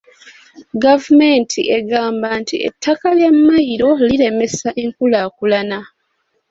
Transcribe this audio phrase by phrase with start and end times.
[0.83, 5.79] Gavumenti egamba nti ettaka lya mmayiro liremesa enkulaakulana.